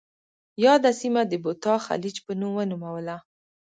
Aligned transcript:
یاده 0.65 0.91
سیمه 1.01 1.21
د 1.27 1.33
بوتا 1.43 1.75
خلیج 1.85 2.15
په 2.25 2.31
نوم 2.39 2.51
ونوموله. 2.57 3.15